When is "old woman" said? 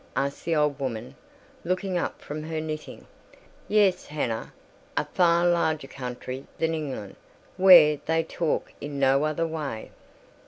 0.55-1.15